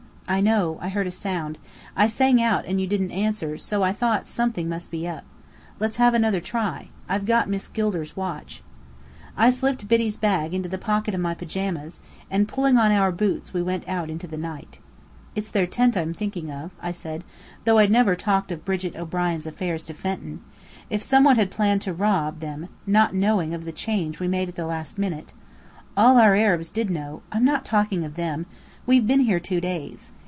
"I 0.27 0.39
know. 0.39 0.77
I 0.81 0.87
heard 0.87 1.07
a 1.07 1.11
sound. 1.11 1.57
I 1.93 2.07
sang 2.07 2.41
out, 2.41 2.63
and 2.65 2.79
you 2.79 2.87
didn't 2.87 3.11
answer, 3.11 3.57
so 3.57 3.83
I 3.83 3.91
thought 3.91 4.25
something 4.25 4.69
must 4.69 4.89
be 4.89 5.05
up. 5.05 5.25
Let's 5.77 5.97
have 5.97 6.13
another 6.13 6.39
try. 6.39 6.87
I've 7.09 7.25
got 7.25 7.49
Miss 7.49 7.67
Gilder's 7.67 8.15
watch." 8.15 8.63
I 9.35 9.49
slipped 9.49 9.89
Biddy's 9.89 10.15
bag 10.15 10.53
into 10.53 10.69
the 10.69 10.77
pocket 10.77 11.13
of 11.13 11.19
my 11.19 11.33
pyjamas, 11.33 11.99
and 12.29 12.47
pulling 12.47 12.77
on 12.77 12.93
our 12.93 13.11
boots 13.11 13.53
we 13.53 13.61
went 13.61 13.85
out 13.89 14.09
into 14.09 14.25
the 14.25 14.37
night. 14.37 14.79
"It's 15.35 15.51
their 15.51 15.67
tent 15.67 15.97
I'm 15.97 16.13
thinking 16.13 16.49
of," 16.49 16.71
I 16.81 16.93
said, 16.93 17.25
though 17.65 17.79
I'd 17.79 17.91
never 17.91 18.15
talked 18.15 18.53
of 18.53 18.63
Brigit 18.63 18.95
O'Brien's 18.95 19.45
affairs 19.47 19.85
to 19.87 19.93
Fenton. 19.93 20.39
"If 20.89 21.03
some 21.03 21.25
one 21.25 21.35
had 21.35 21.51
planned 21.51 21.81
to 21.81 21.93
rob 21.93 22.39
them, 22.39 22.69
not 22.87 23.13
knowing 23.13 23.53
of 23.53 23.65
the 23.65 23.73
change 23.73 24.21
we 24.21 24.29
made 24.29 24.47
at 24.47 24.55
the 24.55 24.65
last 24.65 24.97
minute" 24.97 25.33
"All 25.97 26.17
our 26.17 26.35
Arabs 26.37 26.71
did 26.71 26.89
know" 26.89 27.21
"I'm 27.33 27.43
not 27.43 27.65
talking 27.65 28.05
of 28.05 28.15
them. 28.15 28.45
We've 28.85 29.05
been 29.05 29.19
here 29.19 29.39
two 29.41 29.59
days. 29.59 30.11